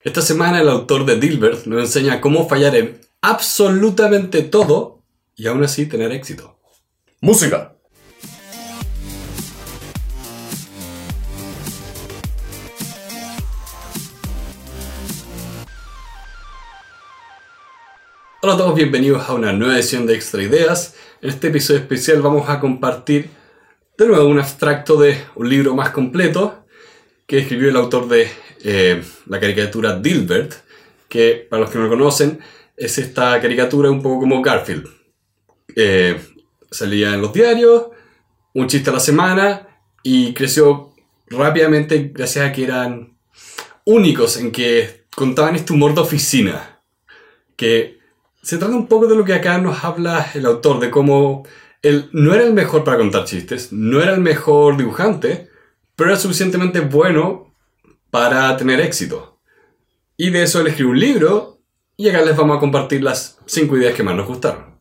Esta 0.00 0.22
semana 0.22 0.60
el 0.60 0.68
autor 0.68 1.04
de 1.04 1.18
Dilbert 1.18 1.66
nos 1.66 1.80
enseña 1.80 2.20
cómo 2.20 2.48
fallar 2.48 2.76
en 2.76 3.00
absolutamente 3.20 4.42
todo 4.42 5.02
y 5.34 5.48
aún 5.48 5.64
así 5.64 5.86
tener 5.86 6.12
éxito. 6.12 6.56
Música. 7.20 7.74
Hola 18.40 18.54
a 18.54 18.56
todos, 18.56 18.76
bienvenidos 18.76 19.28
a 19.28 19.34
una 19.34 19.52
nueva 19.52 19.74
edición 19.74 20.06
de 20.06 20.14
Extra 20.14 20.44
Ideas. 20.44 20.94
En 21.20 21.30
este 21.30 21.48
episodio 21.48 21.80
especial 21.80 22.22
vamos 22.22 22.48
a 22.48 22.60
compartir 22.60 23.30
de 23.98 24.06
nuevo 24.06 24.28
un 24.28 24.38
abstracto 24.38 24.96
de 24.96 25.24
un 25.34 25.48
libro 25.48 25.74
más 25.74 25.90
completo 25.90 26.67
que 27.28 27.40
escribió 27.40 27.68
el 27.68 27.76
autor 27.76 28.08
de 28.08 28.26
eh, 28.64 29.02
la 29.26 29.38
caricatura 29.38 29.98
Dilbert, 29.98 30.54
que 31.08 31.46
para 31.48 31.60
los 31.60 31.70
que 31.70 31.76
no 31.76 31.84
lo 31.84 31.90
conocen 31.90 32.40
es 32.74 32.96
esta 32.96 33.38
caricatura 33.40 33.90
un 33.90 34.02
poco 34.02 34.20
como 34.20 34.40
Garfield. 34.40 34.88
Eh, 35.76 36.18
salía 36.70 37.12
en 37.12 37.20
los 37.20 37.34
diarios, 37.34 37.88
un 38.54 38.66
chiste 38.66 38.88
a 38.88 38.94
la 38.94 39.00
semana 39.00 39.68
y 40.02 40.32
creció 40.32 40.94
rápidamente 41.26 42.12
gracias 42.14 42.46
a 42.46 42.52
que 42.52 42.64
eran 42.64 43.18
únicos 43.84 44.38
en 44.38 44.50
que 44.50 45.04
contaban 45.14 45.54
este 45.54 45.74
humor 45.74 45.94
de 45.94 46.00
oficina. 46.00 46.80
Que 47.56 47.98
se 48.42 48.56
trata 48.56 48.74
un 48.74 48.86
poco 48.86 49.06
de 49.06 49.16
lo 49.16 49.24
que 49.26 49.34
acá 49.34 49.58
nos 49.58 49.84
habla 49.84 50.30
el 50.32 50.46
autor, 50.46 50.80
de 50.80 50.90
cómo 50.90 51.46
él 51.82 52.08
no 52.12 52.32
era 52.32 52.44
el 52.44 52.54
mejor 52.54 52.84
para 52.84 52.96
contar 52.96 53.26
chistes, 53.26 53.70
no 53.70 54.00
era 54.00 54.14
el 54.14 54.20
mejor 54.20 54.78
dibujante, 54.78 55.47
pero 55.98 56.10
era 56.10 56.20
suficientemente 56.20 56.78
bueno 56.78 57.52
para 58.12 58.56
tener 58.56 58.80
éxito. 58.80 59.40
Y 60.16 60.30
de 60.30 60.44
eso 60.44 60.60
él 60.60 60.68
escribió 60.68 60.92
un 60.92 61.00
libro 61.00 61.58
y 61.96 62.08
acá 62.08 62.22
les 62.22 62.36
vamos 62.36 62.56
a 62.56 62.60
compartir 62.60 63.02
las 63.02 63.40
5 63.46 63.76
ideas 63.76 63.94
que 63.94 64.04
más 64.04 64.14
nos 64.14 64.28
gustaron. 64.28 64.78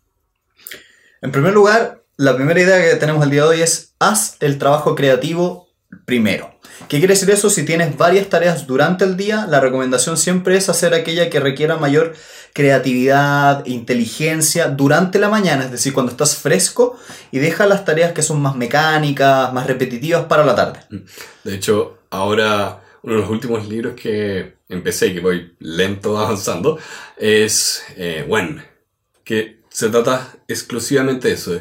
En 1.24 1.32
primer 1.32 1.56
lugar, 1.56 2.04
la 2.18 2.36
primera 2.36 2.62
idea 2.62 2.80
que 2.80 2.98
tenemos 2.98 3.24
el 3.24 3.32
día 3.32 3.42
de 3.42 3.48
hoy 3.48 3.62
es 3.62 3.96
haz 3.98 4.38
el 4.42 4.60
trabajo 4.60 4.94
creativo 4.94 5.68
primero. 6.06 6.57
¿Qué 6.88 7.00
quiere 7.00 7.14
decir 7.14 7.30
eso? 7.32 7.50
Si 7.50 7.66
tienes 7.66 7.98
varias 7.98 8.30
tareas 8.30 8.68
durante 8.68 9.04
el 9.04 9.18
día, 9.18 9.46
la 9.50 9.60
recomendación 9.60 10.18
siempre 10.18 10.58
es 10.58 10.70
hacer 10.70 10.94
aquella 10.94 11.30
que 11.30 11.40
requiera 11.40 11.78
mayor 11.78 12.14
creatividad, 12.54 13.66
inteligencia 13.66 14.70
durante 14.70 15.20
la 15.20 15.30
mañana, 15.30 15.66
es 15.66 15.72
decir, 15.72 15.94
cuando 15.94 16.12
estás 16.12 16.38
fresco 16.38 16.98
y 17.32 17.40
deja 17.40 17.68
las 17.68 17.86
tareas 17.86 18.14
que 18.14 18.22
son 18.22 18.42
más 18.42 18.56
mecánicas, 18.56 19.54
más 19.54 19.68
repetitivas 19.68 20.26
para 20.26 20.46
la 20.46 20.56
tarde. 20.56 20.80
De 21.44 21.56
hecho, 21.56 22.00
ahora 22.10 22.82
uno 23.04 23.16
de 23.16 23.22
los 23.22 23.30
últimos 23.30 23.68
libros 23.68 23.94
que 23.94 24.58
empecé 24.70 25.08
y 25.08 25.14
que 25.16 25.20
voy 25.20 25.56
lento 25.60 26.18
avanzando 26.18 26.80
es 27.18 27.84
eh, 27.96 28.26
When, 28.28 28.64
que 29.24 29.62
se 29.70 29.90
trata 29.90 30.36
exclusivamente 30.48 31.28
de 31.28 31.34
eso, 31.36 31.60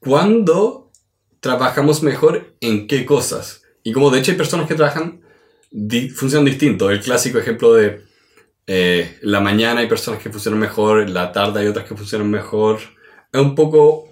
cuándo 0.00 0.90
trabajamos 1.40 2.02
mejor 2.02 2.56
en 2.60 2.86
qué 2.86 3.06
cosas. 3.06 3.61
Y 3.82 3.92
como 3.92 4.10
de 4.10 4.20
hecho 4.20 4.30
hay 4.30 4.36
personas 4.36 4.68
que 4.68 4.74
trabajan, 4.74 5.20
di 5.70 6.08
funcionan 6.10 6.44
distinto. 6.44 6.90
El 6.90 7.00
clásico 7.00 7.38
ejemplo 7.38 7.74
de 7.74 8.02
eh, 8.66 9.18
la 9.22 9.40
mañana 9.40 9.80
hay 9.80 9.88
personas 9.88 10.22
que 10.22 10.30
funcionan 10.30 10.60
mejor, 10.60 11.08
la 11.10 11.32
tarde 11.32 11.60
hay 11.60 11.66
otras 11.66 11.86
que 11.86 11.96
funcionan 11.96 12.30
mejor. 12.30 12.78
Es 13.32 13.40
un 13.40 13.54
poco 13.54 14.08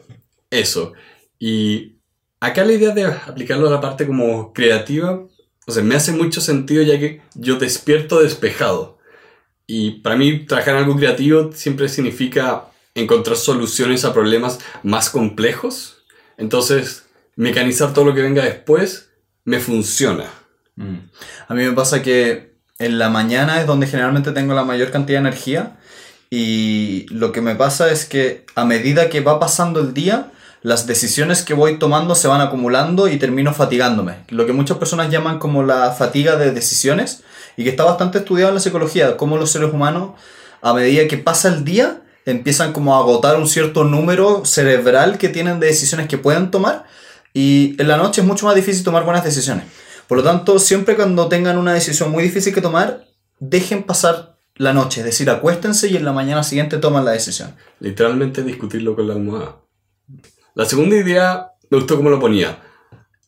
eso. 0.50 0.92
Y 1.38 1.98
acá 2.40 2.64
la 2.64 2.72
idea 2.72 2.94
de 2.94 3.04
aplicarlo 3.04 3.68
a 3.68 3.70
la 3.70 3.80
parte 3.80 4.06
como 4.06 4.52
creativa, 4.52 5.22
o 5.66 5.72
sea, 5.72 5.82
me 5.82 5.94
hace 5.94 6.12
mucho 6.12 6.40
sentido 6.40 6.82
ya 6.82 6.98
que 6.98 7.22
yo 7.34 7.56
despierto 7.56 8.20
despejado. 8.20 8.98
Y 9.66 10.00
para 10.00 10.16
mí 10.16 10.46
trabajar 10.46 10.74
en 10.74 10.80
algo 10.80 10.96
creativo 10.96 11.52
siempre 11.52 11.88
significa 11.88 12.66
encontrar 12.94 13.36
soluciones 13.36 14.04
a 14.04 14.12
problemas 14.12 14.58
más 14.82 15.10
complejos. 15.10 16.02
Entonces, 16.38 17.06
mecanizar 17.36 17.94
todo 17.94 18.04
lo 18.04 18.14
que 18.14 18.22
venga 18.22 18.44
después 18.44 19.09
me 19.44 19.60
funciona. 19.60 20.24
Mm. 20.76 20.96
A 21.48 21.54
mí 21.54 21.64
me 21.64 21.72
pasa 21.72 22.02
que 22.02 22.54
en 22.78 22.98
la 22.98 23.10
mañana 23.10 23.60
es 23.60 23.66
donde 23.66 23.86
generalmente 23.86 24.32
tengo 24.32 24.54
la 24.54 24.64
mayor 24.64 24.90
cantidad 24.90 25.20
de 25.20 25.28
energía 25.28 25.76
y 26.30 27.06
lo 27.10 27.32
que 27.32 27.40
me 27.40 27.54
pasa 27.54 27.90
es 27.90 28.04
que 28.04 28.46
a 28.54 28.64
medida 28.64 29.08
que 29.10 29.20
va 29.20 29.40
pasando 29.40 29.80
el 29.80 29.92
día, 29.92 30.30
las 30.62 30.86
decisiones 30.86 31.42
que 31.42 31.54
voy 31.54 31.78
tomando 31.78 32.14
se 32.14 32.28
van 32.28 32.40
acumulando 32.40 33.08
y 33.08 33.18
termino 33.18 33.52
fatigándome. 33.52 34.24
Lo 34.28 34.46
que 34.46 34.52
muchas 34.52 34.78
personas 34.78 35.10
llaman 35.10 35.38
como 35.38 35.62
la 35.62 35.90
fatiga 35.92 36.36
de 36.36 36.52
decisiones 36.52 37.22
y 37.56 37.64
que 37.64 37.70
está 37.70 37.84
bastante 37.84 38.18
estudiado 38.18 38.50
en 38.50 38.54
la 38.54 38.60
psicología, 38.60 39.16
cómo 39.16 39.36
los 39.36 39.50
seres 39.50 39.72
humanos 39.72 40.12
a 40.62 40.72
medida 40.72 41.08
que 41.08 41.18
pasa 41.18 41.48
el 41.48 41.64
día 41.64 42.02
empiezan 42.26 42.72
como 42.72 42.94
a 42.94 43.00
agotar 43.00 43.36
un 43.36 43.48
cierto 43.48 43.84
número 43.84 44.44
cerebral 44.44 45.18
que 45.18 45.28
tienen 45.28 45.58
de 45.58 45.66
decisiones 45.66 46.06
que 46.06 46.18
pueden 46.18 46.50
tomar 46.50 46.84
y 47.32 47.76
en 47.80 47.88
la 47.88 47.96
noche 47.96 48.20
es 48.20 48.26
mucho 48.26 48.46
más 48.46 48.54
difícil 48.54 48.84
tomar 48.84 49.04
buenas 49.04 49.24
decisiones. 49.24 49.64
Por 50.06 50.18
lo 50.18 50.24
tanto, 50.24 50.58
siempre 50.58 50.96
cuando 50.96 51.28
tengan 51.28 51.56
una 51.56 51.72
decisión 51.72 52.10
muy 52.10 52.24
difícil 52.24 52.52
que 52.52 52.60
tomar, 52.60 53.06
dejen 53.38 53.84
pasar 53.84 54.36
la 54.56 54.72
noche, 54.72 55.00
es 55.00 55.06
decir, 55.06 55.30
acuéstense 55.30 55.88
y 55.88 55.96
en 55.96 56.04
la 56.04 56.12
mañana 56.12 56.42
siguiente 56.42 56.78
toman 56.78 57.04
la 57.04 57.12
decisión. 57.12 57.54
Literalmente 57.78 58.42
discutirlo 58.42 58.94
con 58.94 59.08
la 59.08 59.14
almohada. 59.14 59.56
La 60.54 60.64
segunda 60.66 60.96
idea 60.96 61.52
me 61.70 61.78
gustó 61.78 61.96
cómo 61.96 62.10
lo 62.10 62.20
ponía. 62.20 62.58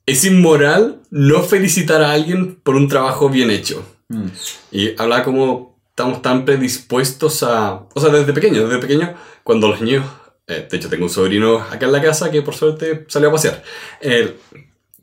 Es 0.05 0.25
inmoral 0.25 1.01
no 1.11 1.43
felicitar 1.43 2.03
a 2.03 2.13
alguien 2.13 2.57
por 2.57 2.75
un 2.75 2.89
trabajo 2.89 3.29
bien 3.31 3.51
hecho. 3.51 3.85
Mm. 4.09 4.27
Y 4.73 5.01
habla 5.01 5.23
como 5.23 5.79
estamos 5.91 6.21
tan 6.21 6.45
predispuestos 6.45 7.43
a... 7.45 7.87
O 7.95 8.01
sea, 8.01 8.11
desde 8.11 8.33
pequeño, 8.33 8.67
desde 8.67 8.81
pequeño, 8.81 9.15
cuando 9.45 9.69
los 9.69 9.81
niños 9.81 10.05
eh, 10.47 10.67
de 10.69 10.77
hecho, 10.77 10.89
tengo 10.89 11.05
un 11.05 11.11
sobrino 11.11 11.59
acá 11.59 11.87
en 11.87 11.93
la 11.93 12.03
casa 12.03 12.31
que 12.31 12.43
por 12.43 12.55
suerte 12.55 13.05
salió 13.09 13.29
a 13.29 13.33
pasear. 13.33 13.63
Eh, 14.01 14.37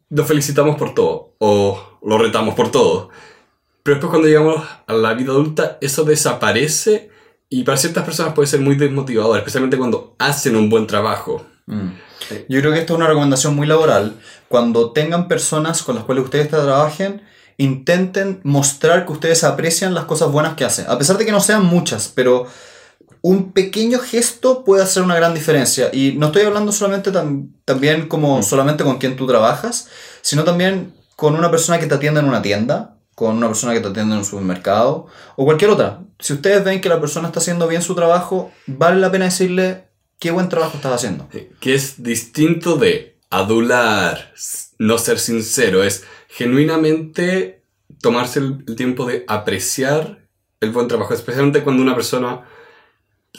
lo 0.09 0.25
felicitamos 0.25 0.75
por 0.77 0.93
todo 0.93 1.35
o 1.37 1.99
lo 2.03 2.17
retamos 2.17 2.55
por 2.55 2.71
todo. 2.71 3.09
Pero 3.83 3.95
después 3.95 4.09
cuando 4.09 4.27
llegamos 4.27 4.63
a 4.87 4.93
la 4.93 5.13
vida 5.13 5.31
adulta, 5.31 5.77
eso 5.81 6.03
desaparece 6.03 7.09
y 7.49 7.63
para 7.63 7.77
ciertas 7.77 8.03
personas 8.03 8.33
puede 8.33 8.47
ser 8.47 8.59
muy 8.59 8.75
desmotivador, 8.75 9.37
especialmente 9.37 9.77
cuando 9.77 10.15
hacen 10.19 10.55
un 10.55 10.69
buen 10.69 10.85
trabajo. 10.85 11.45
Mm. 11.65 11.89
Yo 12.47 12.59
creo 12.59 12.73
que 12.73 12.79
esto 12.79 12.93
es 12.93 12.97
una 12.97 13.07
recomendación 13.07 13.55
muy 13.55 13.65
laboral. 13.65 14.19
Cuando 14.49 14.91
tengan 14.91 15.27
personas 15.27 15.81
con 15.81 15.95
las 15.95 16.03
cuales 16.03 16.25
ustedes 16.25 16.49
trabajen, 16.49 17.23
intenten 17.57 18.41
mostrar 18.43 19.05
que 19.05 19.13
ustedes 19.13 19.43
aprecian 19.43 19.93
las 19.93 20.05
cosas 20.05 20.31
buenas 20.31 20.53
que 20.55 20.65
hacen. 20.65 20.85
A 20.89 20.97
pesar 20.97 21.17
de 21.17 21.25
que 21.25 21.31
no 21.31 21.39
sean 21.39 21.65
muchas, 21.65 22.11
pero 22.13 22.45
un 23.21 23.51
pequeño 23.51 23.99
gesto 23.99 24.63
puede 24.63 24.83
hacer 24.83 25.03
una 25.03 25.15
gran 25.15 25.33
diferencia. 25.33 25.89
Y 25.93 26.13
no 26.13 26.27
estoy 26.27 26.43
hablando 26.43 26.71
solamente 26.71 27.11
también 27.65 28.07
como 28.07 28.41
solamente 28.43 28.83
con 28.83 28.97
quien 28.97 29.15
tú 29.15 29.27
trabajas, 29.27 29.87
sino 30.21 30.43
también 30.43 30.93
con 31.15 31.35
una 31.35 31.51
persona 31.51 31.79
que 31.79 31.87
te 31.87 31.95
atienda 31.95 32.21
en 32.21 32.27
una 32.27 32.41
tienda, 32.41 32.97
con 33.15 33.35
una 33.35 33.47
persona 33.47 33.73
que 33.73 33.81
te 33.81 33.89
atienda 33.89 34.15
en 34.15 34.19
un 34.19 34.25
supermercado 34.25 35.07
o 35.35 35.45
cualquier 35.45 35.71
otra. 35.71 36.01
Si 36.19 36.33
ustedes 36.33 36.63
ven 36.63 36.81
que 36.81 36.89
la 36.89 37.01
persona 37.01 37.27
está 37.27 37.39
haciendo 37.39 37.67
bien 37.67 37.81
su 37.81 37.95
trabajo, 37.95 38.51
vale 38.67 39.01
la 39.01 39.11
pena 39.11 39.25
decirle 39.25 39.89
qué 40.17 40.31
buen 40.31 40.47
trabajo 40.47 40.77
estás 40.77 40.93
haciendo. 40.93 41.27
Que 41.59 41.75
es 41.75 42.01
distinto 42.01 42.77
de 42.77 43.17
adular, 43.29 44.33
no 44.77 44.97
ser 44.97 45.19
sincero, 45.19 45.83
es 45.83 46.05
genuinamente 46.29 47.63
tomarse 48.01 48.39
el 48.39 48.75
tiempo 48.75 49.05
de 49.05 49.25
apreciar 49.27 50.19
el 50.61 50.71
buen 50.71 50.87
trabajo, 50.87 51.13
especialmente 51.13 51.63
cuando 51.63 51.83
una 51.83 51.95
persona 51.95 52.45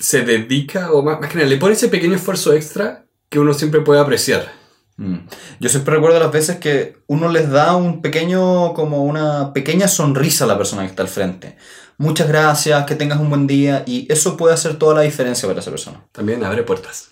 se 0.00 0.22
dedica, 0.22 0.92
o 0.92 1.02
más, 1.02 1.20
más 1.20 1.30
que 1.30 1.36
nada, 1.36 1.48
le 1.48 1.58
pone 1.58 1.74
ese 1.74 1.88
pequeño 1.88 2.16
esfuerzo 2.16 2.52
extra 2.52 3.04
que 3.28 3.38
uno 3.38 3.54
siempre 3.54 3.82
puede 3.82 4.00
apreciar. 4.00 4.50
Mm. 4.96 5.18
Yo 5.60 5.68
siempre 5.68 5.94
recuerdo 5.94 6.18
las 6.18 6.32
veces 6.32 6.56
que 6.58 6.98
uno 7.06 7.28
les 7.28 7.48
da 7.48 7.76
un 7.76 8.02
pequeño, 8.02 8.74
como 8.74 9.04
una 9.04 9.52
pequeña 9.52 9.88
sonrisa 9.88 10.44
a 10.44 10.48
la 10.48 10.58
persona 10.58 10.82
que 10.82 10.88
está 10.88 11.02
al 11.02 11.08
frente. 11.08 11.56
Muchas 11.96 12.28
gracias, 12.28 12.84
que 12.86 12.96
tengas 12.96 13.20
un 13.20 13.28
buen 13.28 13.46
día 13.46 13.82
y 13.86 14.10
eso 14.12 14.36
puede 14.36 14.54
hacer 14.54 14.76
toda 14.76 14.94
la 14.94 15.02
diferencia 15.02 15.48
para 15.48 15.60
esa 15.60 15.70
persona. 15.70 16.04
También 16.12 16.44
abre 16.44 16.62
puertas. 16.62 17.10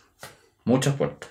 Muchas 0.65 0.95
puertas. 0.97 1.31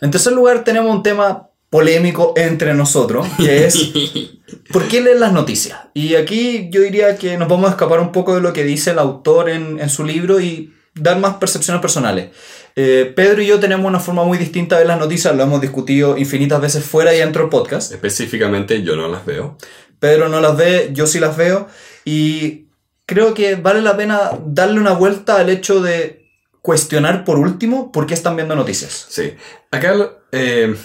En 0.00 0.10
tercer 0.10 0.32
lugar 0.32 0.64
tenemos 0.64 0.94
un 0.94 1.02
tema 1.02 1.48
polémico 1.70 2.32
entre 2.36 2.74
nosotros, 2.74 3.26
que 3.38 3.66
es 3.66 3.92
¿por 4.72 4.88
qué 4.88 5.00
leer 5.00 5.18
las 5.18 5.32
noticias? 5.32 5.78
Y 5.94 6.14
aquí 6.14 6.68
yo 6.70 6.80
diría 6.82 7.16
que 7.16 7.36
nos 7.36 7.48
vamos 7.48 7.66
a 7.66 7.70
escapar 7.70 8.00
un 8.00 8.12
poco 8.12 8.34
de 8.34 8.40
lo 8.40 8.52
que 8.52 8.64
dice 8.64 8.92
el 8.92 8.98
autor 8.98 9.50
en, 9.50 9.80
en 9.80 9.90
su 9.90 10.04
libro 10.04 10.40
y 10.40 10.72
dar 10.94 11.18
más 11.18 11.34
percepciones 11.34 11.80
personales. 11.80 12.30
Eh, 12.78 13.10
Pedro 13.16 13.40
y 13.40 13.46
yo 13.46 13.58
tenemos 13.58 13.86
una 13.86 14.00
forma 14.00 14.24
muy 14.24 14.36
distinta 14.36 14.76
de 14.76 14.80
ver 14.82 14.88
las 14.88 14.98
noticias, 14.98 15.34
lo 15.34 15.42
hemos 15.42 15.60
discutido 15.60 16.18
infinitas 16.18 16.60
veces 16.60 16.84
fuera 16.84 17.14
y 17.14 17.18
dentro 17.18 17.42
del 17.42 17.50
podcast. 17.50 17.92
Específicamente 17.92 18.82
yo 18.82 18.96
no 18.96 19.08
las 19.08 19.24
veo. 19.24 19.56
Pedro 19.98 20.28
no 20.28 20.40
las 20.40 20.56
ve, 20.56 20.90
yo 20.92 21.06
sí 21.06 21.18
las 21.18 21.36
veo 21.36 21.68
y 22.04 22.66
creo 23.06 23.32
que 23.32 23.54
vale 23.54 23.80
la 23.80 23.96
pena 23.96 24.32
darle 24.44 24.78
una 24.78 24.92
vuelta 24.92 25.38
al 25.38 25.48
hecho 25.48 25.80
de 25.80 26.26
cuestionar 26.60 27.24
por 27.24 27.38
último 27.38 27.92
por 27.92 28.06
qué 28.06 28.12
están 28.12 28.36
viendo 28.36 28.54
noticias. 28.54 29.06
Sí. 29.08 29.34
Acá 29.70 29.94
eh, 30.32 30.76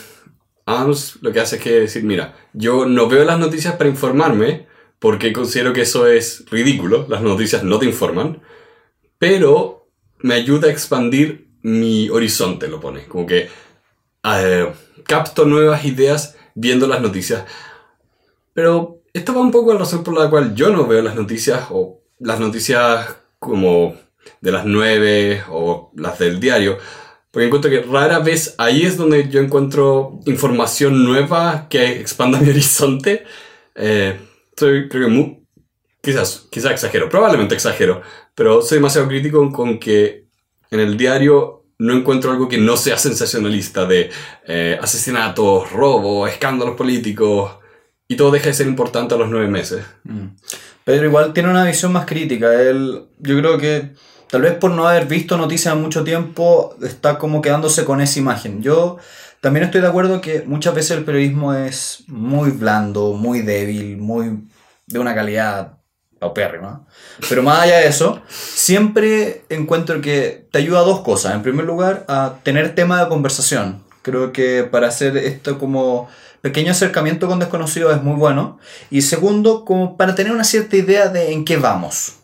Adams 0.65 1.17
lo 1.21 1.31
que 1.31 1.39
hace 1.39 1.57
es 1.57 1.61
que 1.61 1.71
decir, 1.71 2.03
mira, 2.03 2.35
yo 2.53 2.85
no 2.85 3.07
veo 3.07 3.23
las 3.23 3.39
noticias 3.39 3.75
para 3.75 3.89
informarme, 3.89 4.67
porque 4.99 5.33
considero 5.33 5.73
que 5.73 5.81
eso 5.81 6.07
es 6.07 6.45
ridículo, 6.49 7.05
las 7.09 7.21
noticias 7.21 7.63
no 7.63 7.79
te 7.79 7.85
informan, 7.85 8.41
pero 9.17 9.87
me 10.19 10.35
ayuda 10.35 10.67
a 10.67 10.71
expandir 10.71 11.47
mi 11.63 12.09
horizonte, 12.09 12.67
lo 12.67 12.79
pone, 12.79 13.05
como 13.05 13.25
que 13.25 13.49
eh, 14.23 14.73
capto 15.05 15.45
nuevas 15.45 15.85
ideas 15.85 16.35
viendo 16.53 16.87
las 16.87 17.01
noticias, 17.01 17.45
pero 18.53 19.01
esta 19.13 19.33
va 19.33 19.41
un 19.41 19.51
poco 19.51 19.73
la 19.73 19.79
razón 19.79 20.03
por 20.03 20.17
la 20.17 20.29
cual 20.29 20.55
yo 20.55 20.69
no 20.69 20.87
veo 20.87 21.01
las 21.01 21.15
noticias 21.15 21.67
o 21.71 22.01
las 22.19 22.39
noticias 22.39 23.15
como 23.39 23.95
de 24.39 24.51
las 24.51 24.65
9 24.65 25.43
o 25.49 25.91
las 25.95 26.19
del 26.19 26.39
diario, 26.39 26.77
porque 27.31 27.47
encuentro 27.47 27.71
que 27.71 27.81
rara 27.81 28.19
vez 28.19 28.55
ahí 28.57 28.83
es 28.83 28.97
donde 28.97 29.29
yo 29.29 29.39
encuentro 29.39 30.19
información 30.25 31.03
nueva 31.05 31.67
que 31.69 31.99
expanda 31.99 32.39
mi 32.41 32.49
horizonte. 32.49 33.23
Eh, 33.75 34.19
soy, 34.55 34.89
creo 34.89 35.07
que 35.07 35.41
quizás, 36.01 36.47
quizás 36.51 36.73
exagero, 36.73 37.09
probablemente 37.09 37.55
exagero, 37.55 38.01
pero 38.35 38.61
soy 38.61 38.77
demasiado 38.77 39.07
crítico 39.07 39.51
con 39.51 39.79
que 39.79 40.25
en 40.69 40.79
el 40.79 40.97
diario 40.97 41.63
no 41.79 41.93
encuentro 41.93 42.31
algo 42.31 42.47
que 42.47 42.57
no 42.57 42.77
sea 42.77 42.97
sensacionalista 42.97 43.85
de 43.85 44.11
eh, 44.45 44.77
asesinatos, 44.79 45.71
robos, 45.71 46.29
escándalos 46.29 46.75
políticos 46.75 47.57
y 48.07 48.15
todo 48.15 48.31
deja 48.31 48.47
de 48.47 48.53
ser 48.53 48.67
importante 48.67 49.15
a 49.15 49.17
los 49.17 49.29
nueve 49.29 49.47
meses. 49.47 49.83
Mm. 50.03 50.27
Pedro 50.83 51.05
igual 51.05 51.33
tiene 51.33 51.49
una 51.49 51.65
visión 51.65 51.91
más 51.91 52.05
crítica. 52.05 52.61
Él, 52.61 53.05
yo 53.19 53.37
creo 53.37 53.57
que 53.57 53.93
tal 54.31 54.41
vez 54.41 54.55
por 54.55 54.71
no 54.71 54.87
haber 54.87 55.05
visto 55.05 55.37
noticias 55.37 55.75
mucho 55.75 56.03
tiempo, 56.03 56.75
está 56.81 57.17
como 57.19 57.41
quedándose 57.41 57.83
con 57.85 58.01
esa 58.01 58.17
imagen. 58.17 58.63
Yo 58.63 58.97
también 59.41 59.65
estoy 59.65 59.81
de 59.81 59.87
acuerdo 59.87 60.21
que 60.21 60.43
muchas 60.47 60.73
veces 60.73 60.91
el 60.97 61.03
periodismo 61.03 61.53
es 61.53 62.05
muy 62.07 62.51
blando, 62.51 63.13
muy 63.13 63.41
débil, 63.41 63.97
muy 63.97 64.47
de 64.87 64.99
una 64.99 65.13
calidad 65.13 65.77
paupérrima. 66.17 66.87
Pero 67.27 67.43
más 67.43 67.61
allá 67.61 67.79
de 67.79 67.87
eso, 67.87 68.21
siempre 68.29 69.43
encuentro 69.49 69.99
que 69.99 70.47
te 70.49 70.59
ayuda 70.59 70.79
a 70.79 70.83
dos 70.83 71.01
cosas. 71.01 71.33
En 71.33 71.41
primer 71.41 71.65
lugar, 71.65 72.05
a 72.07 72.35
tener 72.43 72.73
tema 72.73 73.03
de 73.03 73.09
conversación. 73.09 73.83
Creo 74.01 74.31
que 74.31 74.63
para 74.63 74.87
hacer 74.87 75.17
esto 75.17 75.59
como 75.59 76.07
pequeño 76.41 76.71
acercamiento 76.71 77.27
con 77.27 77.39
desconocidos 77.39 77.95
es 77.95 78.01
muy 78.01 78.15
bueno. 78.15 78.59
Y 78.89 79.01
segundo, 79.01 79.65
como 79.65 79.97
para 79.97 80.15
tener 80.15 80.31
una 80.31 80.45
cierta 80.45 80.77
idea 80.77 81.09
de 81.09 81.33
en 81.33 81.43
qué 81.43 81.57
vamos 81.57 82.20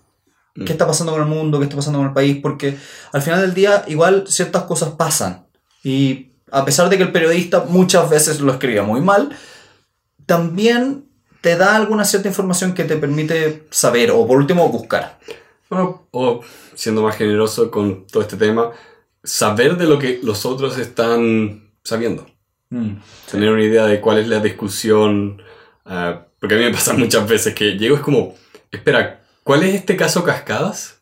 qué 0.66 0.72
está 0.72 0.88
pasando 0.88 1.14
con 1.14 1.22
el 1.22 1.28
mundo, 1.28 1.60
qué 1.60 1.66
está 1.66 1.76
pasando 1.76 2.00
con 2.00 2.08
el 2.08 2.14
país, 2.14 2.40
porque 2.42 2.78
al 3.14 3.22
final 3.22 3.42
del 3.42 3.54
día 3.54 3.84
igual 3.88 4.26
ciertas 4.28 4.64
cosas 4.64 4.90
pasan. 4.92 5.46
Y 5.84 6.32
a 6.52 6.66
pesar 6.66 6.90
de 6.90 6.98
que 6.98 7.04
el 7.04 7.12
periodista 7.12 7.66
muchas 7.68 8.10
veces 8.10 8.40
lo 8.40 8.52
escribe 8.52 8.82
muy 8.82 9.02
mal, 9.02 9.30
también 10.26 11.06
te 11.42 11.56
da 11.56 11.76
alguna 11.76 12.06
cierta 12.06 12.28
información 12.28 12.74
que 12.74 12.84
te 12.84 12.98
permite 12.98 13.68
saber 13.70 14.12
o 14.12 14.26
por 14.26 14.38
último 14.38 14.68
buscar. 14.70 15.20
Bueno, 15.70 16.08
o 16.12 16.42
siendo 16.76 17.02
más 17.02 17.18
generoso 17.18 17.70
con 17.70 18.08
todo 18.08 18.24
este 18.24 18.38
tema, 18.38 18.72
saber 19.24 19.78
de 19.78 19.86
lo 19.86 20.00
que 20.00 20.20
los 20.24 20.46
otros 20.46 20.78
están 20.78 21.72
sabiendo. 21.84 22.26
Mm, 22.70 22.96
Tener 23.30 23.52
una 23.52 23.64
idea 23.64 23.86
de 23.86 24.02
cuál 24.02 24.20
es 24.20 24.28
la 24.28 24.40
discusión. 24.40 25.42
Ah, 25.86 26.26
porque 26.40 26.56
a 26.56 26.58
mí 26.58 26.66
me 26.66 26.72
pasa 26.72 26.94
muchas 26.98 27.28
veces 27.28 27.54
que 27.54 27.78
llego 27.78 27.96
es 27.96 28.02
como, 28.02 28.36
espera, 28.72 29.22
¿Cuál 29.48 29.64
es 29.64 29.76
este 29.76 29.96
caso 29.96 30.26
Cascadas? 30.26 30.96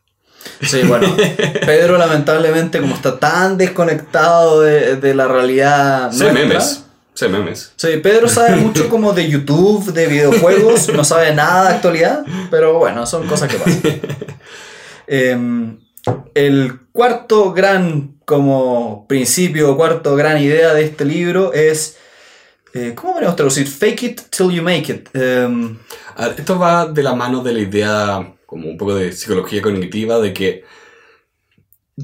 Sí, 0.62 0.82
bueno, 0.84 1.16
Pedro 1.66 1.98
lamentablemente 1.98 2.80
como 2.80 2.94
está 2.94 3.18
tan 3.18 3.58
desconectado 3.58 4.60
de, 4.60 5.14
la 5.16 5.26
realidad... 5.26 6.12
Sé 6.12 6.30
memes. 6.30 6.84
Sé 7.12 7.28
memes. 7.28 7.72
Sí, 7.74 7.88
Pedro 8.00 8.28
sabe 8.28 8.54
mucho 8.62 8.88
como 8.88 9.12
de 9.14 9.28
YouTube, 9.28 9.92
de 9.92 10.06
videojuegos, 10.06 10.94
no 10.94 11.02
sabe 11.02 11.34
nada 11.34 11.70
de 11.70 11.74
actualidad, 11.74 12.24
pero 12.48 12.78
bueno, 12.78 13.04
son 13.04 13.26
cosas 13.26 13.50
que 13.50 13.58
pasan. 13.58 14.00
Em, 15.08 15.80
el 16.34 16.78
cuarto 16.92 17.52
gran 17.52 18.14
como 18.24 19.06
principio, 19.08 19.76
cuarto 19.76 20.14
gran 20.14 20.40
idea 20.40 20.72
de 20.72 20.84
este 20.84 21.04
libro 21.04 21.52
es... 21.52 21.96
Eh, 22.74 22.92
¿Cómo 22.94 23.14
podemos 23.14 23.34
traducir? 23.34 23.66
Fake 23.66 24.02
it 24.04 24.20
till 24.30 24.52
you 24.52 24.62
make 24.62 24.92
it. 24.92 25.08
Em, 25.16 25.76
esto 26.38 26.60
va 26.60 26.86
de 26.86 27.02
la 27.02 27.14
mano 27.16 27.42
de 27.42 27.52
la 27.52 27.60
idea 27.60 28.35
como 28.46 28.68
un 28.68 28.78
poco 28.78 28.94
de 28.94 29.12
psicología 29.12 29.60
cognitiva, 29.60 30.18
de 30.18 30.32
que 30.32 30.64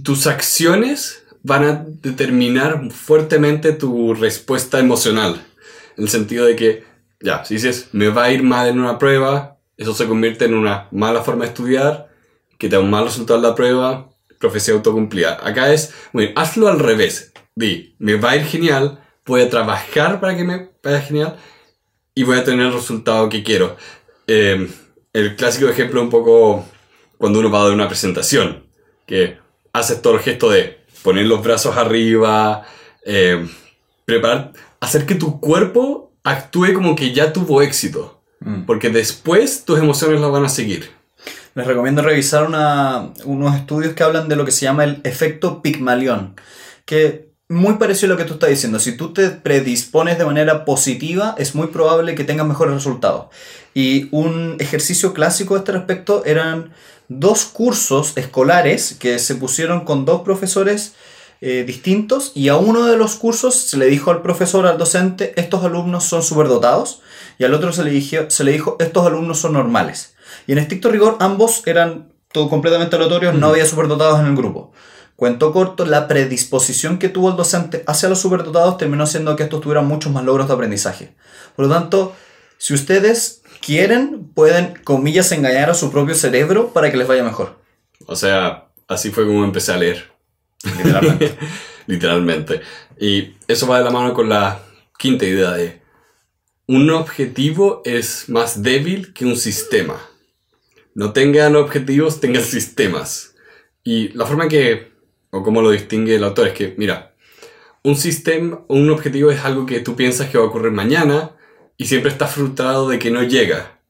tus 0.03 0.27
acciones 0.27 1.25
van 1.43 1.65
a 1.65 1.85
determinar 1.87 2.91
fuertemente 2.91 3.73
tu 3.73 4.15
respuesta 4.15 4.79
emocional. 4.79 5.45
En 5.97 6.05
el 6.05 6.11
sentido 6.11 6.47
de 6.47 6.57
que, 6.57 6.85
ya, 7.21 7.45
si 7.45 7.55
dices, 7.55 7.89
me 7.93 8.09
va 8.09 8.25
a 8.25 8.33
ir 8.33 8.43
mal 8.43 8.69
en 8.69 8.81
una 8.81 8.99
prueba, 8.99 9.59
eso 9.77 9.95
se 9.95 10.07
convierte 10.07 10.45
en 10.45 10.55
una 10.55 10.89
mala 10.91 11.23
forma 11.23 11.45
de 11.45 11.51
estudiar, 11.51 12.09
que 12.59 12.69
da 12.69 12.81
un 12.81 12.91
mal 12.91 13.05
resultado 13.05 13.39
en 13.39 13.45
la 13.45 13.55
prueba, 13.55 14.11
profecía 14.39 14.75
autocumplida. 14.75 15.39
Acá 15.43 15.73
es, 15.73 15.93
bueno, 16.13 16.33
hazlo 16.37 16.69
al 16.69 16.79
revés. 16.79 17.33
Di, 17.55 17.95
me 17.99 18.17
va 18.17 18.31
a 18.31 18.37
ir 18.37 18.45
genial, 18.45 19.01
voy 19.27 19.43
a 19.43 19.51
trabajar 19.51 20.21
para 20.21 20.37
que 20.37 20.45
me 20.45 20.71
vaya 20.83 21.01
genial 21.01 21.37
y 22.15 22.23
voy 22.25 22.39
a 22.39 22.45
tener 22.45 22.67
el 22.67 22.73
resultado 22.73 23.29
que 23.29 23.43
quiero. 23.43 23.77
Eh, 24.27 24.69
el 25.13 25.37
clásico 25.37 25.69
ejemplo 25.69 26.01
un 26.01 26.11
poco 26.11 26.65
cuando 27.19 27.39
uno 27.39 27.51
va 27.51 27.61
a 27.61 27.65
dar 27.65 27.73
una 27.73 27.89
presentación, 27.89 28.65
que 29.07 29.39
haces 29.73 30.03
todo 30.03 30.15
el 30.15 30.21
gesto 30.21 30.51
de 30.51 30.81
poner 31.03 31.27
los 31.27 31.43
brazos 31.43 31.77
arriba, 31.77 32.65
eh, 33.05 33.47
preparar, 34.05 34.53
hacer 34.81 35.07
que 35.07 35.15
tu 35.15 35.41
cuerpo 35.41 36.13
actúe 36.25 36.73
como 36.75 36.97
que 36.97 37.13
ya 37.13 37.33
tuvo 37.33 37.63
éxito, 37.63 38.23
mm. 38.41 38.63
porque 38.63 38.91
después 38.91 39.65
tus 39.65 39.79
emociones 39.79 40.21
lo 40.21 40.31
van 40.31 40.45
a 40.45 40.49
seguir. 40.49 40.91
Les 41.55 41.67
recomiendo 41.67 42.03
revisar 42.03 42.49
unos 43.25 43.57
estudios 43.57 43.93
que 43.95 44.03
hablan 44.03 44.29
de 44.29 44.37
lo 44.37 44.45
que 44.45 44.53
se 44.53 44.65
llama 44.65 44.85
el 44.85 45.01
efecto 45.05 45.61
Pigmalión, 45.61 46.35
que 46.87 47.32
muy 47.53 47.75
parecido 47.75 48.13
a 48.13 48.17
lo 48.17 48.23
que 48.23 48.27
tú 48.27 48.35
estás 48.35 48.49
diciendo. 48.49 48.81
Si 48.81 48.97
tú 48.97 49.13
te 49.13 49.29
predispones 49.29 50.19
de 50.19 50.25
manera 50.25 50.65
positiva, 50.65 51.35
es 51.37 51.55
muy 51.55 51.67
probable 51.67 52.15
que 52.15 52.25
tengas 52.25 52.47
mejores 52.47 52.75
resultados. 52.75 53.27
Y 53.75 54.09
un 54.11 54.57
ejercicio 54.59 55.13
clásico 55.13 55.55
de 55.55 55.59
este 55.59 55.73
respecto 55.73 56.25
eran 56.25 56.73
dos 57.09 57.45
cursos 57.45 58.15
escolares 58.17 58.97
que 58.99 59.19
se 59.19 59.35
pusieron 59.35 59.85
con 59.85 60.07
dos 60.07 60.23
profesores 60.23 60.95
eh, 61.43 61.65
distintos 61.67 62.33
y 62.35 62.49
a 62.49 62.57
uno 62.57 62.87
de 62.87 62.97
los 62.97 63.17
cursos 63.17 63.55
se 63.55 63.77
le 63.77 63.87
dijo 63.87 64.11
al 64.11 64.23
profesor, 64.23 64.67
al 64.67 64.79
docente, 64.79 65.35
estos 65.37 65.63
alumnos 65.63 66.05
son 66.05 66.23
superdotados 66.23 67.03
y 67.39 67.45
al 67.45 67.53
otro 67.53 67.73
se 67.73 67.85
le, 67.85 67.91
dijo, 67.91 68.31
se 68.31 68.45
le 68.45 68.53
dijo, 68.53 68.77
estos 68.81 69.07
alumnos 69.07 69.41
son 69.41 69.53
normales. 69.53 70.15
Y 70.47 70.53
en 70.53 70.59
estricto 70.59 70.91
rigor 70.91 71.17
ambos 71.21 71.67
eran 71.67 72.13
todo 72.33 72.49
completamente 72.49 72.97
aleatorios, 72.97 73.35
no 73.35 73.49
había 73.49 73.67
superdotados 73.67 74.21
en 74.21 74.27
el 74.27 74.37
grupo. 74.37 74.73
Cuento 75.17 75.53
corto, 75.53 75.85
la 75.85 76.09
predisposición 76.09 76.99
que 76.99 77.09
tuvo 77.09 77.31
el 77.31 77.37
docente 77.37 77.85
hacia 77.87 78.09
los 78.09 78.21
superdotados 78.21 78.77
terminó 78.79 79.07
siendo 79.07 79.37
que 79.37 79.45
estos 79.45 79.61
tuvieran 79.61 79.87
muchos 79.87 80.13
más 80.13 80.25
logros 80.25 80.49
de 80.49 80.55
aprendizaje. 80.55 81.15
Por 81.55 81.67
lo 81.67 81.73
tanto, 81.73 82.15
si 82.59 82.75
ustedes 82.75 83.43
quieren, 83.61 84.31
pueden, 84.35 84.75
comillas, 84.85 85.31
engañar 85.33 85.71
a 85.71 85.75
su 85.75 85.93
propio 85.93 86.15
cerebro 86.15 86.73
para 86.73 86.91
que 86.91 86.97
les 86.97 87.07
vaya 87.07 87.23
mejor. 87.23 87.57
O 88.07 88.17
sea, 88.17 88.69
así 88.89 89.11
fue 89.11 89.27
como 89.27 89.45
empecé 89.45 89.73
a 89.73 89.77
leer. 89.77 90.11
Literalmente. 90.65 91.39
Literalmente. 91.87 92.61
Y 92.99 93.35
eso 93.49 93.67
va 93.67 93.79
de 93.79 93.85
la 93.85 93.91
mano 93.91 94.15
con 94.15 94.29
la 94.29 94.61
quinta 94.99 95.25
idea 95.25 95.53
de 95.53 95.83
un 96.67 96.91
objetivo 96.91 97.83
es 97.85 98.29
más 98.29 98.63
débil 98.63 99.13
que 99.13 99.27
un 99.27 99.37
sistema. 99.37 100.01
No 100.95 101.13
tengan 101.13 101.57
objetivos, 101.57 102.21
tengan 102.21 102.45
sistemas. 102.45 103.35
Y 103.83 104.09
la 104.11 104.27
forma 104.27 104.45
en 104.45 104.51
que 104.51 104.92
o 105.33 105.43
cómo 105.43 105.63
lo 105.63 105.71
distingue 105.71 106.15
el 106.15 106.25
autor, 106.25 106.49
es 106.49 106.55
que, 106.55 106.75
mira, 106.77 107.15
un 107.83 107.97
sistema, 107.97 108.61
un 108.69 108.91
objetivo 108.91 109.31
es 109.31 109.41
algo 109.45 109.67
que 109.67 109.81
tú 109.81 109.97
piensas 109.97 110.29
que 110.29 110.39
va 110.39 110.45
a 110.45 110.47
ocurrir 110.47 110.73
mañana 110.73 111.33
y 111.77 111.87
siempre 111.87 112.13
estás 112.13 112.35
frustrado 112.35 112.89
de 112.89 112.99
que 112.99 113.11
no 113.11 113.23
llega. 113.23 113.81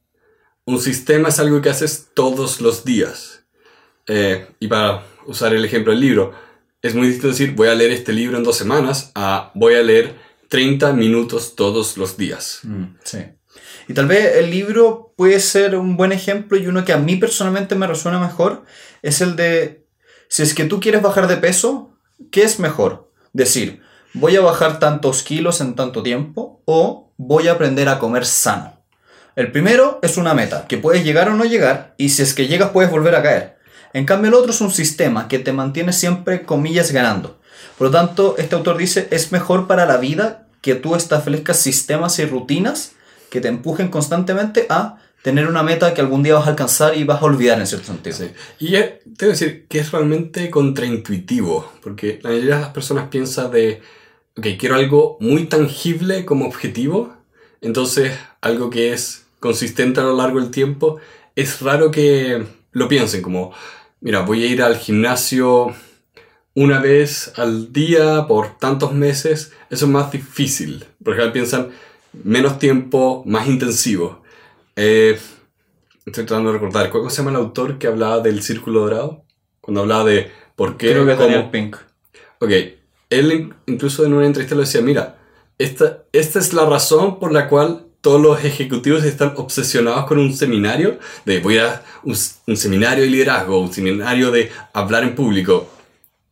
Un 0.65 0.81
sistema 0.81 1.29
es 1.29 1.41
algo 1.41 1.61
que 1.61 1.69
haces 1.69 2.11
todos 2.15 2.61
los 2.61 2.85
días. 2.85 3.45
Eh, 4.07 4.47
y 4.61 4.69
para 4.69 5.05
usar 5.27 5.53
el 5.53 5.65
ejemplo 5.65 5.93
del 5.93 6.01
libro, 6.01 6.33
es 6.81 6.95
muy 6.95 7.09
distinto 7.09 7.29
decir 7.29 7.55
voy 7.55 7.69
a 7.69 7.75
leer 7.75 7.91
este 7.91 8.13
libro 8.13 8.39
en 8.39 8.45
dos 8.45 8.57
semanas 8.57 9.13
a 9.15 9.51
voy 9.55 9.75
a 9.75 9.83
leer 9.83 10.15
30 10.49 10.93
minutos 10.93 11.57
todos 11.57 11.97
los 11.97 12.17
días. 12.17 12.61
Mm, 12.63 12.85
sí. 13.03 13.19
Y 13.89 13.95
tal 13.95 14.07
vez 14.07 14.37
el 14.37 14.51
libro 14.51 15.13
puede 15.17 15.41
ser 15.41 15.77
un 15.77 15.97
buen 15.97 16.13
ejemplo 16.13 16.57
y 16.57 16.67
uno 16.67 16.85
que 16.85 16.93
a 16.93 16.99
mí 16.99 17.17
personalmente 17.17 17.75
me 17.75 17.87
resuena 17.87 18.21
mejor 18.21 18.65
es 19.03 19.21
el 19.21 19.37
de 19.37 19.82
si 20.33 20.43
es 20.43 20.55
que 20.55 20.65
tú 20.65 20.81
quieres 20.81 21.03
bajar 21.03 21.29
de 21.29 21.37
peso, 21.37 21.91
¿qué 22.31 22.43
es 22.43 22.59
mejor? 22.59 23.13
Decir, 23.35 23.83
voy 24.15 24.35
a 24.35 24.41
bajar 24.41 24.79
tantos 24.79 25.23
kilos 25.23 25.61
en 25.61 25.75
tanto 25.75 26.03
tiempo 26.03 26.63
o 26.65 27.13
voy 27.19 27.49
a 27.49 27.53
aprender 27.53 27.91
a 27.91 27.99
comer 27.99 28.25
sano. 28.25 28.79
El 29.37 29.53
primero 29.53 29.99
es 30.01 30.17
una 30.17 30.33
meta, 30.33 30.67
que 30.67 30.79
puedes 30.79 31.05
llegar 31.05 31.29
o 31.29 31.35
no 31.35 31.45
llegar, 31.45 31.95
y 31.99 32.09
si 32.09 32.23
es 32.23 32.33
que 32.33 32.47
llegas 32.47 32.71
puedes 32.71 32.91
volver 32.91 33.15
a 33.15 33.23
caer. 33.23 33.59
En 33.93 34.07
cambio 34.07 34.31
el 34.31 34.35
otro 34.35 34.53
es 34.53 34.63
un 34.63 34.71
sistema 34.71 35.29
que 35.29 35.39
te 35.39 35.53
mantiene 35.53 35.93
siempre, 35.93 36.45
comillas, 36.45 36.93
ganando. 36.93 37.39
Por 37.77 37.89
lo 37.89 37.91
tanto, 37.91 38.37
este 38.39 38.55
autor 38.55 38.79
dice, 38.79 39.09
es 39.11 39.33
mejor 39.33 39.67
para 39.67 39.85
la 39.85 39.99
vida 39.99 40.47
que 40.63 40.75
tú 40.75 40.97
establezcas 40.97 41.59
sistemas 41.59 42.19
y 42.19 42.25
rutinas 42.25 42.93
que 43.29 43.43
te 43.43 43.49
empujen 43.49 43.89
constantemente 43.89 44.65
a 44.71 44.97
tener 45.23 45.47
una 45.47 45.63
meta 45.63 45.95
que 45.95 46.01
algún 46.01 46.23
día 46.23 46.35
vas 46.35 46.47
a 46.47 46.51
alcanzar 46.51 46.97
y 46.97 47.05
vas 47.05 47.23
a 47.23 47.27
olvidar 47.27 47.61
en 47.61 47.67
cierto 47.67 47.87
sentido. 47.87 48.17
Sí. 48.17 48.31
Y 48.59 48.75
es, 48.75 49.01
tengo 49.05 49.17
que 49.19 49.27
decir 49.27 49.67
que 49.69 49.79
es 49.79 49.93
realmente 49.93 50.51
contraintuitivo, 50.51 51.73
porque 51.83 52.19
la 52.23 52.31
mayoría 52.31 52.57
de 52.57 52.61
las 52.63 52.71
personas 52.71 53.09
piensa 53.09 53.49
de, 53.49 53.81
ok, 54.37 54.47
quiero 54.59 54.75
algo 54.75 55.17
muy 55.21 55.47
tangible 55.47 56.25
como 56.25 56.47
objetivo, 56.47 57.15
entonces 57.61 58.13
algo 58.41 58.71
que 58.71 58.93
es 58.93 59.25
consistente 59.39 60.01
a 60.01 60.05
lo 60.05 60.17
largo 60.17 60.41
del 60.41 60.51
tiempo, 60.51 60.99
es 61.37 61.61
raro 61.61 61.91
que 61.91 62.45
lo 62.73 62.89
piensen 62.89 63.23
como, 63.23 63.53
mira, 64.01 64.21
voy 64.21 64.43
a 64.45 64.47
ir 64.47 64.63
al 64.63 64.77
gimnasio 64.77 65.75
una 66.55 66.81
vez 66.81 67.33
al 67.37 67.73
día 67.73 68.27
por 68.27 68.59
tantos 68.59 68.93
meses, 68.93 69.53
eso 69.71 69.87
es 69.87 69.91
más 69.91 70.13
difícil, 70.13 70.85
porque 71.03 71.23
piensan 71.29 71.71
menos 72.13 72.59
tiempo, 72.59 73.23
más 73.25 73.47
intensivo. 73.47 74.22
Eh, 74.77 75.19
estoy 76.07 76.25
tratando 76.25 76.51
de 76.53 76.59
recordar, 76.59 76.91
¿cómo 76.91 77.11
se 77.11 77.19
llama 77.19 77.31
el 77.31 77.37
autor 77.37 77.79
que 77.79 77.87
hablaba 77.87 78.21
del 78.21 78.43
círculo 78.43 78.81
dorado? 78.81 79.25
Cuando 79.61 79.83
hablaba 79.83 80.05
de 80.05 80.31
por 80.57 80.77
qué... 80.77 80.91
Creo 80.91 81.07
que 81.07 81.15
cómo- 81.15 81.27
Daniel 81.29 81.51
Pink. 81.51 81.77
Ok, 82.41 82.51
él 83.11 83.33
in- 83.33 83.55
incluso 83.67 84.05
en 84.05 84.15
una 84.15 84.27
entrevista 84.27 84.55
lo 84.55 84.63
decía, 84.63 84.81
mira, 84.81 85.19
esta, 85.59 86.05
esta 86.13 86.39
es 86.39 86.53
la 86.53 86.65
razón 86.67 87.19
por 87.21 87.33
la 87.33 87.49
cual 87.49 87.87
todos 88.01 88.21
los 88.21 88.43
ejecutivos 88.45 89.05
están 89.05 89.35
obsesionados 89.37 90.07
con 90.07 90.19
un 90.19 90.35
seminario, 90.35 90.99
de 91.25 91.39
voy 91.39 91.59
a 91.59 91.85
un, 92.03 92.17
un 92.49 92.57
seminario 92.57 93.05
de 93.05 93.11
liderazgo, 93.11 93.61
un 93.61 93.73
seminario 93.73 94.33
de 94.33 94.51
hablar 94.73 95.05
en 95.05 95.15
público, 95.15 95.69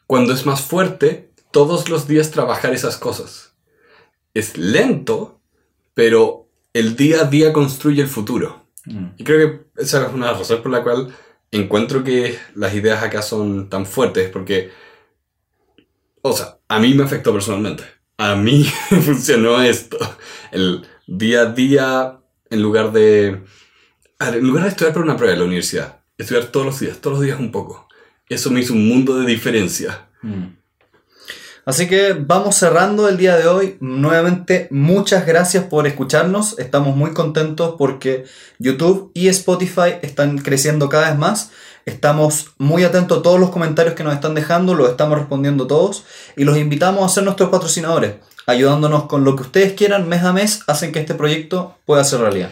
cuando 0.08 0.32
es 0.32 0.44
más 0.46 0.62
fuerte 0.62 1.30
todos 1.52 1.88
los 1.88 2.08
días 2.08 2.32
trabajar 2.32 2.72
esas 2.74 2.96
cosas. 2.96 3.52
Es 4.34 4.56
lento, 4.56 5.40
pero 5.94 6.39
el 6.72 6.96
día 6.96 7.22
a 7.22 7.24
día 7.24 7.52
construye 7.52 8.02
el 8.02 8.08
futuro. 8.08 8.64
Mm. 8.86 9.06
Y 9.16 9.24
creo 9.24 9.38
que 9.38 9.82
esa 9.82 10.06
es 10.06 10.12
una 10.12 10.32
razón 10.32 10.62
por 10.62 10.72
la 10.72 10.82
cual 10.82 11.14
encuentro 11.50 12.04
que 12.04 12.38
las 12.54 12.74
ideas 12.74 13.02
acá 13.02 13.22
son 13.22 13.68
tan 13.68 13.86
fuertes, 13.86 14.30
porque, 14.30 14.70
o 16.22 16.32
sea, 16.32 16.58
a 16.68 16.78
mí 16.78 16.94
me 16.94 17.04
afectó 17.04 17.32
personalmente. 17.32 17.84
A 18.16 18.36
mí 18.36 18.64
funcionó 18.88 19.60
esto. 19.62 19.98
El 20.52 20.86
día 21.06 21.42
a 21.42 21.46
día, 21.46 22.20
en 22.50 22.62
lugar 22.62 22.92
de... 22.92 23.42
En 24.20 24.46
lugar 24.46 24.64
de 24.64 24.68
estudiar 24.68 24.92
para 24.92 25.04
una 25.04 25.16
prueba 25.16 25.32
de 25.32 25.38
la 25.38 25.46
universidad, 25.46 26.00
estudiar 26.18 26.46
todos 26.46 26.66
los 26.66 26.80
días, 26.80 26.98
todos 27.00 27.16
los 27.16 27.24
días 27.24 27.40
un 27.40 27.50
poco. 27.50 27.88
Eso 28.28 28.50
me 28.50 28.60
hizo 28.60 28.74
un 28.74 28.86
mundo 28.86 29.18
de 29.18 29.26
diferencia. 29.26 30.10
Mm. 30.20 30.59
Así 31.64 31.88
que 31.88 32.14
vamos 32.14 32.56
cerrando 32.56 33.08
el 33.08 33.16
día 33.16 33.36
de 33.36 33.46
hoy. 33.46 33.76
Nuevamente, 33.80 34.66
muchas 34.70 35.26
gracias 35.26 35.64
por 35.64 35.86
escucharnos. 35.86 36.58
Estamos 36.58 36.96
muy 36.96 37.12
contentos 37.12 37.74
porque 37.78 38.24
YouTube 38.58 39.10
y 39.14 39.28
Spotify 39.28 39.96
están 40.02 40.38
creciendo 40.38 40.88
cada 40.88 41.10
vez 41.10 41.18
más. 41.18 41.50
Estamos 41.84 42.52
muy 42.58 42.84
atentos 42.84 43.18
a 43.18 43.22
todos 43.22 43.40
los 43.40 43.50
comentarios 43.50 43.94
que 43.94 44.04
nos 44.04 44.14
están 44.14 44.34
dejando, 44.34 44.74
los 44.74 44.90
estamos 44.90 45.18
respondiendo 45.18 45.66
todos 45.66 46.04
y 46.36 46.44
los 46.44 46.56
invitamos 46.56 47.04
a 47.04 47.08
ser 47.12 47.24
nuestros 47.24 47.48
patrocinadores, 47.48 48.14
ayudándonos 48.46 49.04
con 49.04 49.24
lo 49.24 49.34
que 49.34 49.42
ustedes 49.42 49.72
quieran 49.72 50.08
mes 50.08 50.22
a 50.22 50.32
mes, 50.32 50.62
hacen 50.66 50.92
que 50.92 51.00
este 51.00 51.14
proyecto 51.14 51.78
pueda 51.86 52.04
ser 52.04 52.20
realidad. 52.20 52.50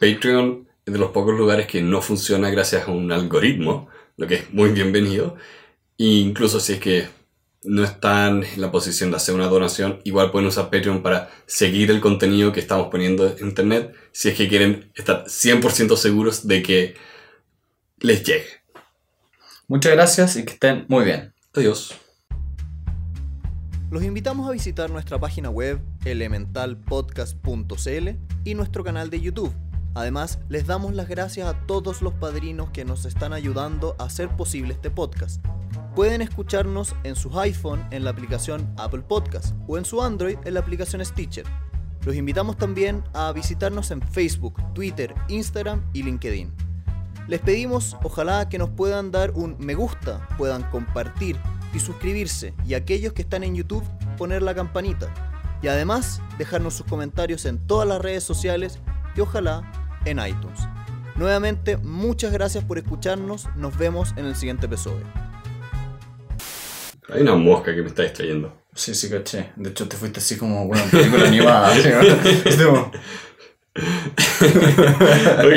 Patreon 0.00 0.66
es 0.86 0.92
de 0.92 0.98
los 0.98 1.10
pocos 1.10 1.36
lugares 1.36 1.66
que 1.66 1.82
no 1.82 2.00
funciona 2.00 2.50
gracias 2.50 2.88
a 2.88 2.90
un 2.90 3.12
algoritmo, 3.12 3.88
lo 4.16 4.26
que 4.26 4.36
es 4.36 4.52
muy 4.54 4.70
bienvenido. 4.70 5.36
E 5.98 6.04
incluso 6.04 6.60
si 6.60 6.74
es 6.74 6.80
que 6.80 7.08
no 7.64 7.84
están 7.84 8.44
en 8.44 8.60
la 8.60 8.70
posición 8.70 9.10
de 9.10 9.16
hacer 9.16 9.34
una 9.34 9.48
donación, 9.48 10.00
igual 10.04 10.30
pueden 10.30 10.48
usar 10.48 10.70
Patreon 10.70 11.02
para 11.02 11.30
seguir 11.46 11.90
el 11.90 12.00
contenido 12.00 12.52
que 12.52 12.60
estamos 12.60 12.88
poniendo 12.88 13.26
en 13.26 13.48
internet, 13.48 13.94
si 14.12 14.28
es 14.28 14.36
que 14.36 14.48
quieren 14.48 14.92
estar 14.94 15.24
100% 15.24 15.96
seguros 15.96 16.46
de 16.46 16.62
que 16.62 16.94
les 17.98 18.22
llegue. 18.22 18.46
Muchas 19.66 19.92
gracias 19.92 20.36
y 20.36 20.44
que 20.44 20.52
estén 20.52 20.86
muy 20.88 21.04
bien. 21.04 21.34
Adiós. 21.54 21.94
Los 23.90 24.02
invitamos 24.02 24.48
a 24.48 24.52
visitar 24.52 24.90
nuestra 24.90 25.18
página 25.18 25.50
web 25.50 25.80
elementalpodcast.cl 26.04 28.08
y 28.44 28.54
nuestro 28.54 28.84
canal 28.84 29.10
de 29.10 29.20
YouTube. 29.20 29.52
Además, 29.94 30.38
les 30.48 30.66
damos 30.66 30.94
las 30.94 31.08
gracias 31.08 31.48
a 31.48 31.66
todos 31.66 32.02
los 32.02 32.14
padrinos 32.14 32.70
que 32.70 32.84
nos 32.84 33.04
están 33.04 33.32
ayudando 33.32 33.96
a 33.98 34.04
hacer 34.04 34.28
posible 34.36 34.74
este 34.74 34.90
podcast. 34.90 35.44
Pueden 35.94 36.22
escucharnos 36.22 36.94
en 37.02 37.16
sus 37.16 37.34
iPhone 37.36 37.84
en 37.90 38.04
la 38.04 38.10
aplicación 38.10 38.72
Apple 38.76 39.02
Podcast 39.02 39.54
o 39.66 39.78
en 39.78 39.84
su 39.84 40.02
Android 40.02 40.38
en 40.44 40.54
la 40.54 40.60
aplicación 40.60 41.04
Stitcher. 41.04 41.44
Los 42.04 42.14
invitamos 42.14 42.56
también 42.56 43.02
a 43.14 43.32
visitarnos 43.32 43.90
en 43.90 44.00
Facebook, 44.00 44.54
Twitter, 44.74 45.14
Instagram 45.28 45.82
y 45.92 46.02
LinkedIn. 46.02 46.52
Les 47.26 47.40
pedimos 47.40 47.96
ojalá 48.02 48.48
que 48.48 48.58
nos 48.58 48.70
puedan 48.70 49.10
dar 49.10 49.32
un 49.32 49.56
me 49.58 49.74
gusta, 49.74 50.26
puedan 50.38 50.62
compartir 50.70 51.36
y 51.74 51.78
suscribirse 51.78 52.54
y 52.66 52.74
aquellos 52.74 53.12
que 53.12 53.22
están 53.22 53.44
en 53.44 53.54
YouTube 53.54 53.84
poner 54.16 54.42
la 54.42 54.54
campanita. 54.54 55.12
Y 55.60 55.68
además 55.68 56.22
dejarnos 56.38 56.74
sus 56.74 56.86
comentarios 56.86 57.44
en 57.44 57.58
todas 57.58 57.86
las 57.86 58.00
redes 58.00 58.24
sociales 58.24 58.78
y 59.16 59.20
ojalá 59.20 59.70
en 60.04 60.18
iTunes. 60.18 60.60
Nuevamente 61.16 61.76
muchas 61.78 62.32
gracias 62.32 62.64
por 62.64 62.78
escucharnos, 62.78 63.48
nos 63.56 63.76
vemos 63.76 64.14
en 64.16 64.24
el 64.24 64.36
siguiente 64.36 64.66
episodio. 64.66 65.27
Hay 67.10 67.22
una 67.22 67.34
mosca 67.36 67.74
que 67.74 67.82
me 67.82 67.88
está 67.88 68.02
distrayendo. 68.02 68.54
Sí, 68.74 68.94
sí, 68.94 69.08
caché. 69.10 69.52
De 69.56 69.70
hecho 69.70 69.88
te 69.88 69.96
fuiste 69.96 70.20
así 70.20 70.36
como, 70.36 70.66
bueno, 70.66 70.82
película 70.90 71.26
animada. 71.26 71.68
así, 71.72 71.88
como- 72.64 72.92
ok. 75.38 75.52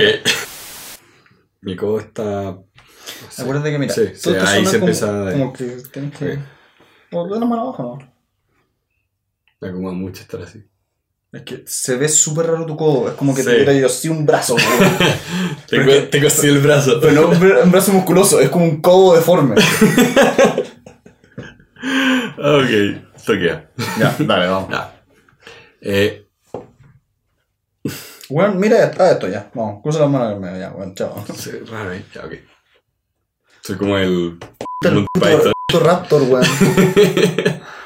Mi 1.62 1.76
codo 1.76 2.00
está... 2.00 2.58
sí. 3.30 3.42
Acuérdate 3.42 3.72
que 3.72 3.78
mira, 3.80 3.94
Sí, 3.94 4.10
sí, 4.16 4.30
ahí 4.36 4.66
se 4.66 4.80
como, 4.80 4.88
empieza 4.90 5.28
a- 5.28 5.32
como 5.34 5.54
que 5.54 5.66
tienes 5.92 6.18
que... 6.18 6.34
Ok. 6.34 6.40
O 7.14 7.28
de 7.34 7.40
la 7.40 7.46
mano 7.46 7.62
abajo, 7.64 7.84
¿no? 7.84 8.12
Me 9.60 9.70
acomoda 9.70 9.94
mucho 9.94 10.22
estar 10.22 10.42
así. 10.42 10.64
Es 11.34 11.44
que 11.44 11.64
se 11.66 11.96
ve 11.98 12.10
súper 12.10 12.48
raro 12.48 12.66
tu 12.66 12.76
codo. 12.76 13.08
Es 13.10 13.14
como 13.16 13.34
que 13.36 13.44
te 13.44 13.50
hubiera 13.54 13.74
ido 13.74 13.86
así 13.88 14.10
un 14.10 14.26
brazo. 14.26 14.56
Tengo, 15.70 15.94
tengo 16.10 16.28
así 16.28 16.48
el 16.48 16.60
brazo. 16.60 17.00
Pero 17.00 17.14
no 17.34 17.62
un 17.64 17.72
brazo 17.72 17.94
musculoso, 17.94 18.42
es 18.42 18.50
como 18.50 18.66
un 18.66 18.82
codo 18.82 19.16
deforme. 19.16 19.56
ok, 22.38 22.70
esto 23.16 23.34
queda. 23.34 23.72
ya, 24.00 24.16
dale, 24.20 24.48
vamos. 24.48 24.70
Ya. 24.70 25.04
Eh, 25.82 26.28
Bueno, 28.30 28.54
mira 28.56 28.84
esto, 28.84 29.04
ah, 29.04 29.12
esto 29.12 29.28
ya. 29.28 29.50
Vamos, 29.54 29.82
cruza 29.82 30.00
las 30.00 30.10
manos 30.10 30.28
en 30.30 30.34
el 30.36 30.40
medio, 30.40 30.60
ya, 30.60 30.70
bueno, 30.70 30.94
chao. 30.96 31.26
sí, 31.36 31.52
raro, 31.70 31.92
¿eh? 31.94 32.06
Ya, 32.14 32.26
ok. 32.26 32.34
Soy 33.62 33.76
como 33.78 33.98
el... 33.98 34.38
El 34.82 35.06
puto, 35.14 35.26
Python. 35.26 35.52
puto 35.68 35.84
raptor, 35.84 36.22
weón. 36.24 36.46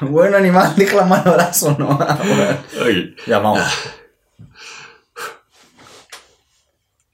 Buen 0.00 0.34
animal, 0.34 0.74
deja 0.76 0.96
la 0.96 1.04
mano 1.04 1.32
brazo, 1.32 1.74
no. 1.78 1.88
weón. 1.98 2.58
Ok, 2.80 3.26
Ya, 3.26 3.38
vamos. 3.38 3.62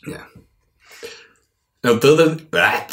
ya. 0.06 0.28
No, 1.82 1.98
todo... 1.98 2.36
Ah. 2.52 2.86